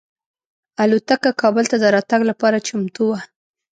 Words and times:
الوتکه 0.83 1.31
کابل 1.41 1.65
ته 1.71 1.77
د 1.79 1.85
راتګ 1.95 2.21
لپاره 2.29 2.63
چمتو 2.67 3.03
وه. 3.09 3.19